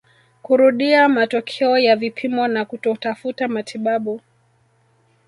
kurudia 0.41 1.09
matokeo 1.09 1.77
ya 1.77 1.95
vipimo 1.95 2.47
na 2.47 2.65
kutotafuta 2.65 3.47
matibabu 3.47 4.21